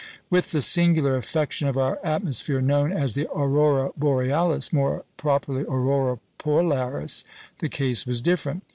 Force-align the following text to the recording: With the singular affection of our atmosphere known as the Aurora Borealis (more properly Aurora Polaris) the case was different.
With 0.31 0.49
the 0.49 0.63
singular 0.63 1.15
affection 1.15 1.67
of 1.67 1.77
our 1.77 1.99
atmosphere 2.03 2.59
known 2.59 2.91
as 2.91 3.13
the 3.13 3.27
Aurora 3.31 3.91
Borealis 3.95 4.73
(more 4.73 5.05
properly 5.15 5.61
Aurora 5.61 6.17
Polaris) 6.39 7.23
the 7.59 7.69
case 7.69 8.07
was 8.07 8.19
different. 8.19 8.63